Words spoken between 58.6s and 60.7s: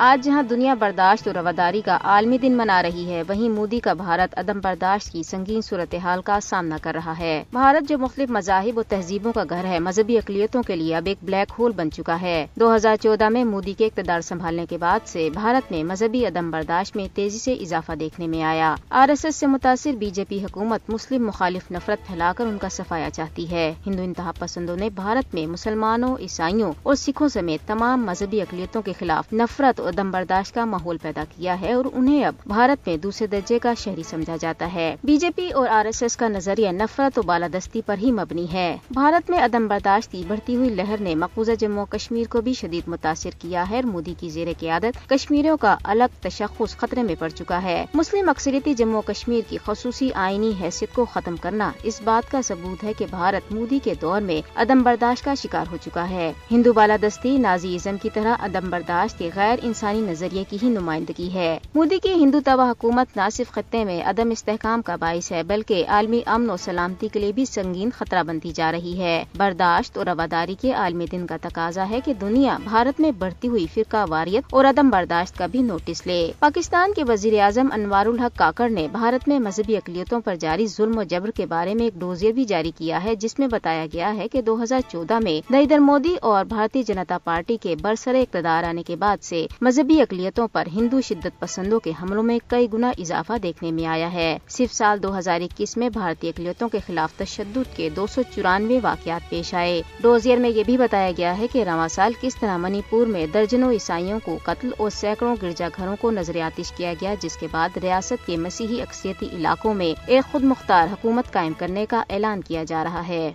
برداشت کے غیر انسانی نظریے کی ہی